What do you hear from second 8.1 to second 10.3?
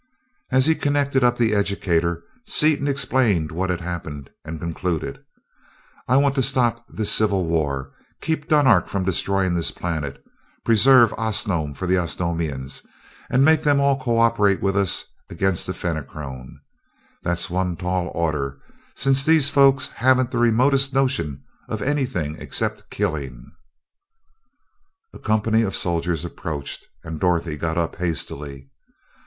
keep Dunark from destroying this planet,